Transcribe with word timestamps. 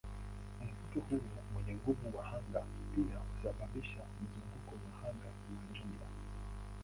Mvuto 0.61 0.99
huu 1.15 1.57
wenye 1.57 1.75
nguvu 1.75 2.17
wa 2.17 2.25
anga 2.27 2.63
pia 2.95 3.17
husababisha 3.17 3.99
mzunguko 4.21 4.75
wa 4.95 4.99
anga 5.09 5.25
wa 5.27 5.73
jumla. 5.79 6.07